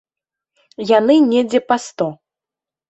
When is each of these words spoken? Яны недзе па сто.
Яны 0.97 1.19
недзе 1.31 1.59
па 1.69 1.75
сто. 1.87 2.13